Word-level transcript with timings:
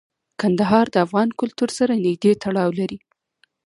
کندهار 0.41 0.85
د 0.91 0.95
افغان 1.05 1.29
کلتور 1.39 1.69
سره 1.77 1.93
نږدې 2.05 2.31
تړاو 2.43 2.69
لري. 2.79 2.97